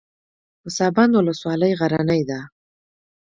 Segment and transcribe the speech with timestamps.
[0.61, 2.39] پسابند ولسوالۍ غرنۍ ده؟